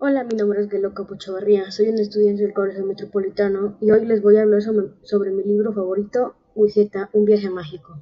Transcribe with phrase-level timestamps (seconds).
[0.00, 4.22] Hola, mi nombre es Gelo Capuchavarría, soy un estudiante del Colegio Metropolitano y hoy les
[4.22, 8.00] voy a hablar sobre, mi libro favorito, Wigeta, un viaje mágico.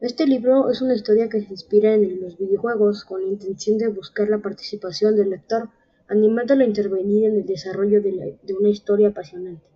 [0.00, 3.88] Este libro es una historia que se inspira en los videojuegos con la intención de
[3.88, 5.70] buscar la participación del lector,
[6.06, 9.66] animándolo a intervenir en el desarrollo de, de una historia apasionante.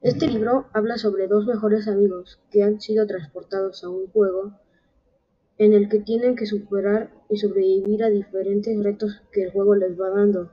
[0.00, 4.54] Este libro habla sobre dos mejores amigos que han sido transportados a un juego
[5.58, 9.98] en el que tienen que superar y sobrevivir a diferentes retos que el juego les
[9.98, 10.50] va dando.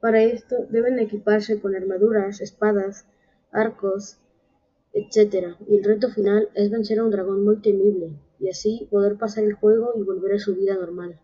[0.00, 3.06] Para esto deben equiparse con armaduras, espadas,
[3.50, 4.18] arcos,
[4.92, 5.56] etc.
[5.66, 9.44] Y el reto final es vencer a un dragón muy temible y así poder pasar
[9.44, 11.18] el juego y volver a su vida normal.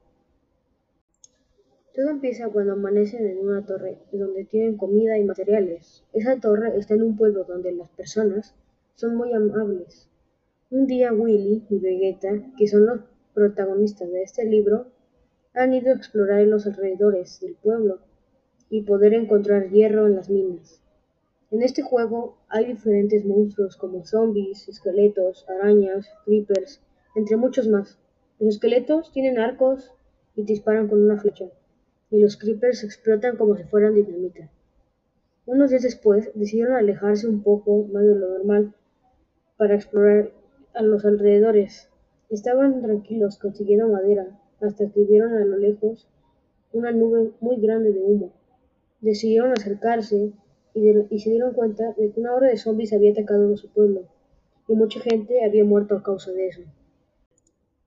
[1.94, 6.02] Todo empieza cuando amanecen en una torre donde tienen comida y materiales.
[6.12, 8.54] Esa torre está en un pueblo donde las personas
[8.96, 10.08] son muy amables
[10.74, 13.00] un día Willy y Vegeta, que son los
[13.32, 14.88] protagonistas de este libro,
[15.54, 18.00] han ido a explorar los alrededores del pueblo
[18.70, 20.82] y poder encontrar hierro en las minas.
[21.52, 26.80] En este juego hay diferentes monstruos como zombies, esqueletos, arañas, creepers,
[27.14, 27.96] entre muchos más.
[28.40, 29.92] Los esqueletos tienen arcos
[30.34, 31.46] y disparan con una flecha,
[32.10, 34.50] y los creepers explotan como si fueran dinamita.
[35.46, 38.74] Unos días después decidieron alejarse un poco más de lo normal
[39.56, 40.32] para explorar
[40.74, 41.88] a los alrededores.
[42.30, 44.26] Estaban tranquilos consiguiendo madera,
[44.60, 46.08] hasta que vieron a lo lejos
[46.72, 48.32] una nube muy grande de humo.
[49.00, 50.32] Decidieron acercarse
[50.74, 54.08] y, se dieron cuenta de que una hora de zombies había atacado a su pueblo,
[54.66, 56.62] y mucha gente había muerto a causa de eso.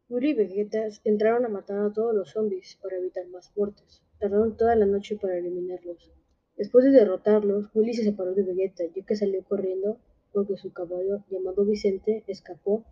[0.10, 4.02] Willy y Vegeta entraron a matar a todos los zombies para evitar más muertes.
[4.20, 6.12] Tardaron toda la noche para eliminarlos.
[6.56, 10.00] Después de derrotarlos, Willy se separó de Vegeta, ya que salió corriendo
[10.38, 12.86] porque su caballo, llamado Vicente, escapó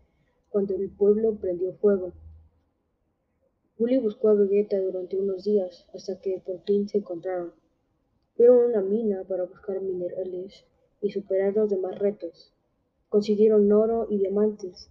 [0.50, 2.12] cuando el pueblo prendió fuego.
[3.78, 7.54] Willy buscó a Vegeta durante unos días hasta que por fin se encontraron.
[8.36, 10.66] Fueron a una mina para buscar minerales
[11.02, 12.52] y superar los demás retos.
[13.10, 14.90] Consiguieron oro y diamantes,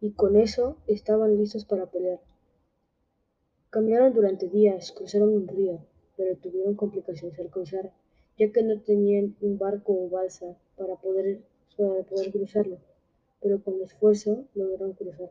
[0.00, 2.20] y con eso estaban listos para pelear.
[3.70, 5.80] Caminaron durante días, cruzaron un río,
[6.16, 7.92] pero tuvieron complicaciones al cruzar,
[8.38, 11.40] ya que no tenían un barco o balsa para poder
[11.78, 12.78] para poder cruzarlo,
[13.40, 15.30] pero con esfuerzo lograron cruzar.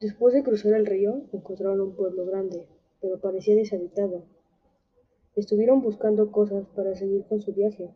[0.00, 2.68] Después de cruzar el río, encontraron un pueblo grande,
[3.00, 4.22] pero parecía deshabitado.
[5.34, 7.90] Estuvieron buscando cosas para seguir con su viaje,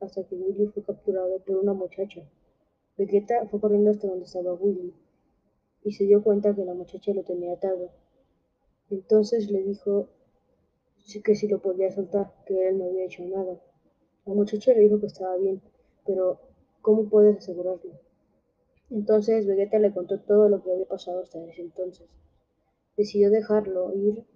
[0.00, 2.22] hasta que Willy fue capturado por una muchacha.
[2.96, 4.94] Vegeta fue corriendo hasta donde estaba Willy,
[5.82, 7.90] y se dio cuenta que la muchacha lo tenía atado.
[8.90, 10.08] Entonces le dijo
[11.24, 13.60] que si lo podía soltar, que él no había hecho nada.
[14.28, 15.62] La muchacha le dijo que estaba bien,
[16.04, 16.38] pero
[16.82, 17.98] ¿cómo puedes asegurarlo?
[18.90, 22.06] Entonces Vegeta le contó todo lo que había pasado hasta ese entonces.
[22.94, 24.26] Decidió dejarlo ir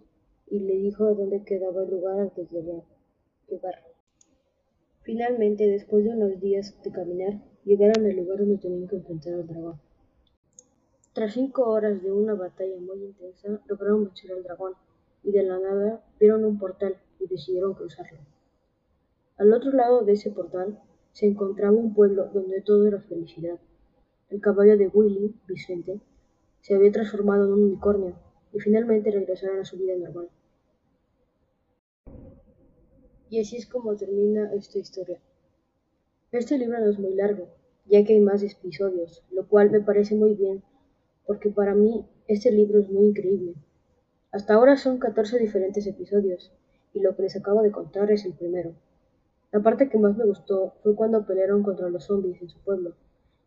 [0.46, 2.82] y le dijo dónde quedaba el lugar al que quería
[3.50, 3.84] llegar.
[5.02, 9.46] Finalmente, después de unos días de caminar, llegaron al lugar donde tenían que enfrentar al
[9.46, 9.78] dragón.
[11.12, 14.72] Tras cinco horas de una batalla muy intensa, lograron vencer al dragón,
[15.22, 18.31] y de la nada vieron un portal y decidieron cruzarlo.
[19.42, 20.78] Al otro lado de ese portal
[21.10, 23.58] se encontraba un pueblo donde todo era felicidad.
[24.30, 26.00] El caballo de Willy, Vicente,
[26.60, 28.14] se había transformado en un unicornio
[28.52, 30.28] y finalmente regresaron a su vida normal.
[33.30, 35.18] Y así es como termina esta historia.
[36.30, 37.48] Este libro no es muy largo,
[37.86, 40.62] ya que hay más episodios, lo cual me parece muy bien,
[41.26, 43.54] porque para mí este libro es muy increíble.
[44.30, 46.52] Hasta ahora son 14 diferentes episodios,
[46.94, 48.76] y lo que les acabo de contar es el primero.
[49.52, 52.94] La parte que más me gustó fue cuando pelearon contra los zombies en su pueblo,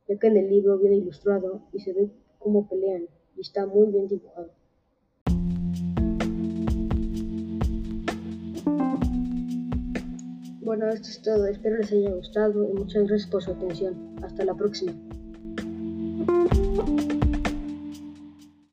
[0.08, 3.92] ya que en el libro viene ilustrado y se ve cómo pelean y está muy
[3.92, 4.52] bien dibujado.
[10.62, 13.96] Bueno, esto es todo, espero les haya gustado y muchas gracias por su atención.
[14.22, 14.94] Hasta la próxima.